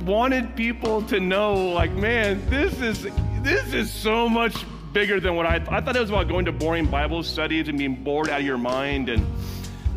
[0.01, 3.07] wanted people to know, like, man, this is
[3.41, 4.55] this is so much
[4.93, 7.79] bigger than what I I thought it was about going to boring Bible studies and
[7.79, 9.09] being bored out of your mind.
[9.09, 9.25] And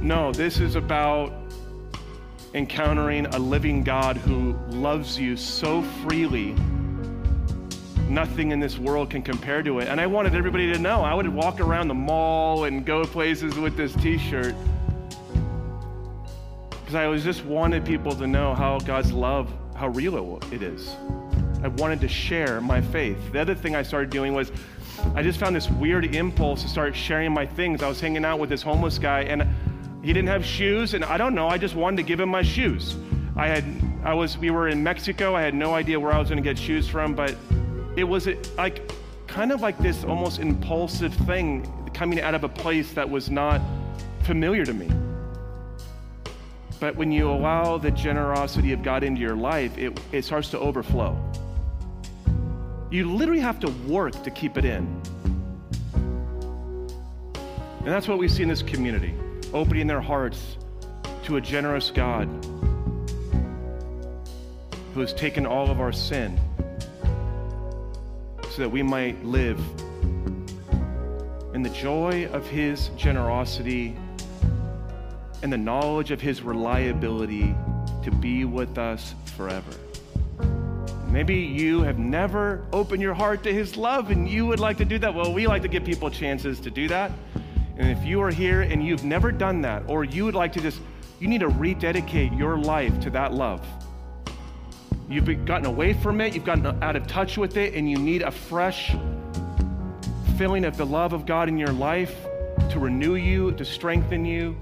[0.01, 1.35] no, this is about
[2.55, 6.55] encountering a living God who loves you so freely.
[8.09, 9.89] Nothing in this world can compare to it.
[9.89, 11.03] And I wanted everybody to know.
[11.03, 14.55] I would walk around the mall and go places with this t shirt
[16.71, 20.97] because I was just wanted people to know how God's love, how real it is.
[21.63, 23.19] I wanted to share my faith.
[23.31, 24.51] The other thing I started doing was
[25.15, 27.83] I just found this weird impulse to start sharing my things.
[27.83, 29.47] I was hanging out with this homeless guy and
[30.03, 32.43] he didn't have shoes and I don't know, I just wanted to give him my
[32.43, 32.97] shoes.
[33.37, 33.65] I had
[34.03, 35.35] I was we were in Mexico.
[35.35, 37.35] I had no idea where I was going to get shoes from, but
[37.99, 38.93] it was uh, like
[39.27, 43.61] kind of like this almost impulsive thing coming out of a place that was not
[44.23, 44.89] familiar to me.
[46.79, 50.61] But when you allow the generosity of God into your life, it, it starts to
[50.61, 51.19] overflow.
[52.89, 55.03] You literally have to work to keep it in.
[57.81, 59.13] And that's what we see in this community
[59.53, 60.57] opening their hearts
[61.25, 62.29] to a generous God
[64.95, 66.39] who has taken all of our sin
[68.59, 69.57] so that we might live
[71.55, 73.97] in the joy of his generosity
[75.45, 77.55] and the knowledge of his reliability
[78.03, 79.71] to be with us forever.
[81.07, 84.85] Maybe you have never opened your heart to his love and you would like to
[84.85, 85.15] do that.
[85.15, 87.13] Well, we like to give people chances to do that.
[87.77, 90.61] And if you are here and you've never done that, or you would like to
[90.61, 90.81] just,
[91.21, 93.65] you need to rededicate your life to that love.
[95.11, 98.23] You've gotten away from it, you've gotten out of touch with it, and you need
[98.23, 98.95] a fresh
[100.37, 102.15] filling of the love of God in your life
[102.71, 104.55] to renew you, to strengthen you.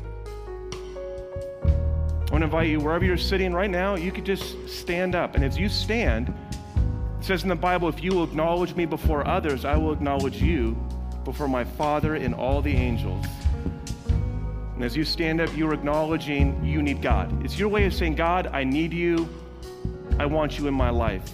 [1.64, 5.34] I want to invite you, wherever you're sitting right now, you could just stand up.
[5.34, 6.32] And as you stand,
[7.18, 10.40] it says in the Bible, if you will acknowledge me before others, I will acknowledge
[10.40, 10.76] you
[11.24, 13.26] before my Father and all the angels.
[14.74, 17.44] And as you stand up, you're acknowledging you need God.
[17.44, 19.28] It's your way of saying, God, I need you.
[20.18, 21.30] I want you in my life.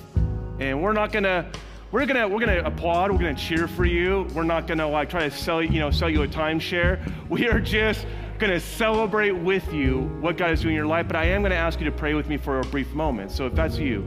[0.61, 1.51] And we're not gonna,
[1.91, 3.11] we're gonna, we're gonna applaud.
[3.11, 4.27] We're gonna cheer for you.
[4.35, 7.01] We're not gonna like try to sell you know sell you a timeshare.
[7.29, 8.07] We are just
[8.51, 11.55] to celebrate with you what God is doing in your life, but I am to
[11.55, 13.31] ask you to pray with me for a brief moment.
[13.31, 14.03] So if that's you,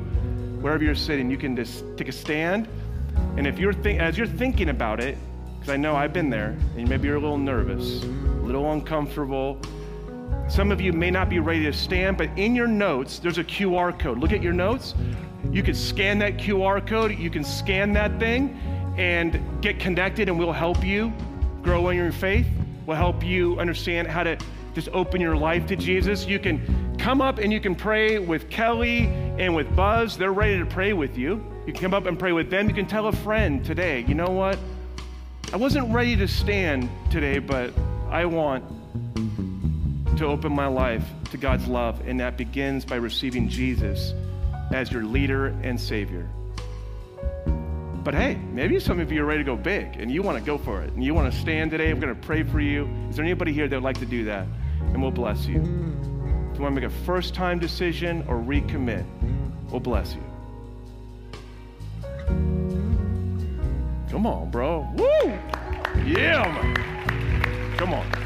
[0.61, 2.67] wherever you're sitting, you can just take a stand.
[3.37, 5.17] And if you're think, as you're thinking about it,
[5.57, 9.61] because I know I've been there, and maybe you're a little nervous, a little uncomfortable.
[10.47, 13.43] Some of you may not be ready to stand, but in your notes, there's a
[13.43, 14.19] QR code.
[14.19, 14.93] Look at your notes.
[15.51, 17.17] You can scan that QR code.
[17.17, 18.59] You can scan that thing
[18.97, 21.11] and get connected, and we'll help you
[21.63, 22.47] grow in your faith
[22.85, 24.37] We'll help you understand how to
[24.75, 26.25] just open your life to Jesus.
[26.27, 29.07] You can come up and you can pray with Kelly
[29.39, 30.17] and with Buzz.
[30.17, 31.43] They're ready to pray with you.
[31.65, 32.69] You can come up and pray with them.
[32.69, 34.59] You can tell a friend today, you know what?
[35.51, 37.73] I wasn't ready to stand today, but
[38.09, 38.63] I want
[40.17, 44.13] to open my life to God's love, and that begins by receiving Jesus
[44.71, 46.29] as your leader and Savior.
[48.05, 50.43] But hey, maybe some of you are ready to go big and you want to
[50.43, 51.89] go for it and you want to stand today.
[51.89, 52.87] I'm going to pray for you.
[53.09, 54.45] Is there anybody here that would like to do that?
[54.79, 55.55] And we'll bless you.
[55.55, 59.05] If you want to make a first time decision or recommit,
[59.71, 60.23] we'll bless you.
[64.11, 64.87] Come on, bro.
[64.95, 65.39] Woo!
[66.05, 67.77] Yeah, man.
[67.77, 68.24] Come on.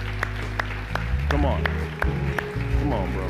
[1.29, 1.63] Come on.
[1.63, 3.25] Come on, bro.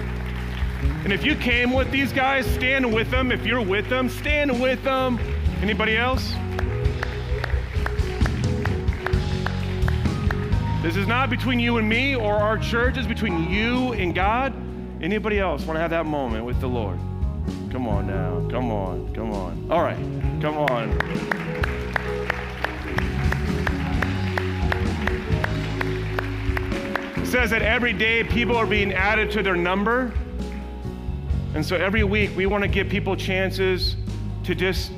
[1.03, 3.31] And if you came with these guys, stand with them.
[3.31, 5.19] If you're with them, stand with them.
[5.61, 6.33] Anybody else?
[10.81, 14.53] This is not between you and me or our church, it's between you and God.
[15.01, 16.97] Anybody else want to have that moment with the Lord?
[17.71, 18.47] Come on now.
[18.49, 19.13] Come on.
[19.13, 19.67] Come on.
[19.69, 19.97] All right.
[20.41, 21.38] Come on.
[27.39, 30.11] Says that every day people are being added to their number.
[31.53, 33.95] And so every week we want to give people chances
[34.43, 34.91] to just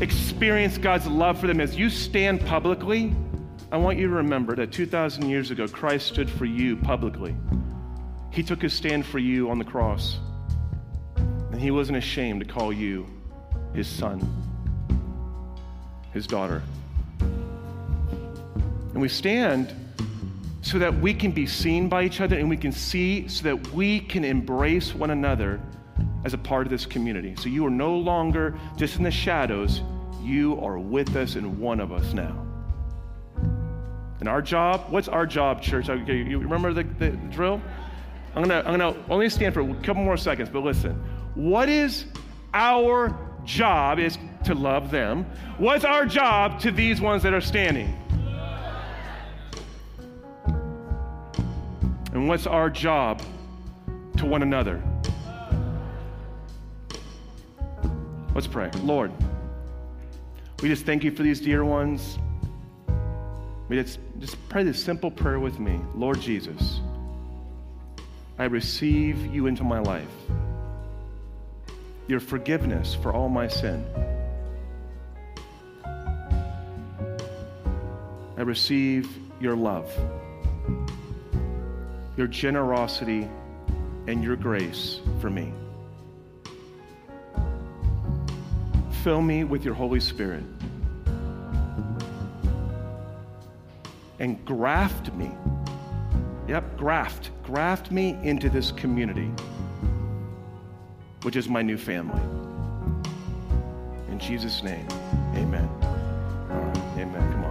[0.00, 3.14] experience God's love for them as you stand publicly,
[3.70, 7.36] I want you to remember that 2,000 years ago, Christ stood for you publicly.
[8.32, 10.18] He took his stand for you on the cross.
[11.16, 13.06] And he wasn't ashamed to call you
[13.72, 14.18] his son,
[16.12, 16.60] his daughter.
[17.20, 19.72] And we stand
[20.64, 23.72] so that we can be seen by each other and we can see so that
[23.72, 25.60] we can embrace one another
[26.24, 27.34] as a part of this community.
[27.38, 29.82] So you are no longer just in the shadows,
[30.22, 32.46] you are with us and one of us now.
[34.20, 35.88] And our job, what's our job, church?
[35.88, 37.60] You remember the, the drill?
[38.34, 40.94] I'm gonna, I'm gonna only stand for a couple more seconds, but listen.
[41.34, 42.06] What is
[42.54, 45.26] our job is to love them.
[45.58, 47.94] What's our job to these ones that are standing?
[52.14, 53.20] And what's our job
[54.16, 54.82] to one another?
[58.34, 58.70] Let's pray.
[58.82, 59.12] Lord,
[60.62, 62.18] we just thank you for these dear ones.
[63.68, 65.80] We just, just pray this simple prayer with me.
[65.94, 66.80] Lord Jesus,
[68.38, 70.08] I receive you into my life.
[72.06, 73.84] Your forgiveness for all my sin.
[78.36, 79.08] I receive
[79.40, 79.90] your love,
[82.16, 83.28] your generosity,
[84.06, 85.52] and your grace for me.
[89.02, 90.44] Fill me with your Holy Spirit
[94.18, 95.30] and graft me.
[96.48, 97.30] Yep, graft.
[97.42, 99.30] Graft me into this community,
[101.22, 102.22] which is my new family.
[104.10, 104.86] In Jesus' name,
[105.34, 105.68] amen.
[106.96, 107.43] Amen.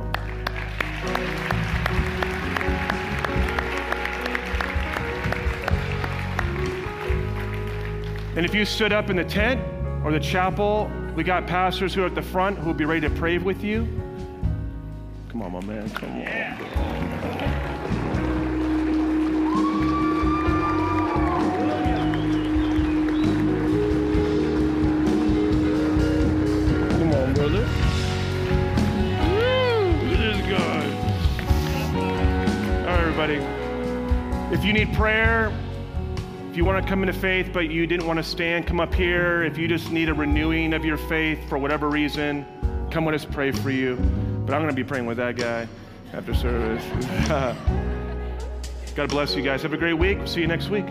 [8.36, 9.62] And if you stood up in the tent
[10.04, 13.02] or the chapel, we got pastors who are at the front who will be ready
[13.02, 13.88] to pray with you.
[15.30, 15.88] Come on, my man.
[15.92, 16.24] Come on.
[27.14, 27.68] On, brother.
[29.30, 30.10] Woo!
[30.10, 30.90] This is good.
[32.80, 33.38] All right, everybody.
[34.56, 35.52] If you need prayer,
[36.54, 38.94] if you want to come into faith but you didn't want to stand, come up
[38.94, 39.42] here.
[39.42, 42.46] If you just need a renewing of your faith for whatever reason,
[42.92, 43.96] come let us pray for you.
[44.46, 45.68] But I'm going to be praying with that guy
[46.14, 46.86] after service.
[48.96, 49.64] God bless you guys.
[49.64, 50.20] Have a great week.
[50.28, 50.86] See you next week.